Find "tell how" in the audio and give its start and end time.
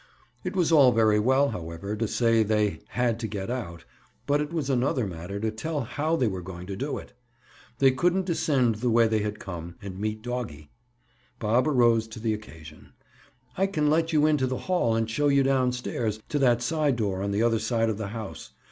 5.51-6.15